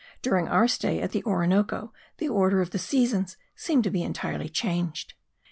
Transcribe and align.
During 0.23 0.47
our 0.47 0.67
stay 0.67 0.99
at 0.99 1.11
the 1.11 1.23
Orinoco 1.25 1.93
the 2.17 2.27
order 2.27 2.59
of 2.59 2.71
the 2.71 2.79
seasons 2.79 3.37
seemed 3.55 3.83
to 3.83 3.91
be 3.91 4.01
entirely 4.01 4.49
changed. 4.49 5.13